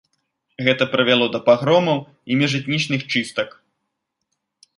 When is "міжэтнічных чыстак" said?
2.41-3.49